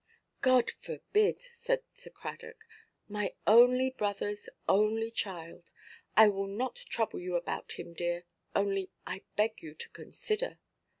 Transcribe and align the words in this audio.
'""God 0.41 0.71
forbid!" 0.79 1.41
said 1.43 1.83
Sir 1.93 2.09
Cradock. 2.09 2.65
"My 3.07 3.35
only 3.45 3.91
brotherʼs 3.91 4.49
only 4.67 5.11
child! 5.11 5.69
I 6.17 6.27
will 6.27 6.47
not 6.47 6.75
trouble 6.77 7.19
you 7.19 7.35
about 7.35 7.73
him, 7.73 7.93
dear. 7.93 8.23
Only 8.55 8.89
I 9.05 9.21
beg 9.35 9.61
you 9.61 9.75
to 9.75 9.89
consider." 9.89 10.57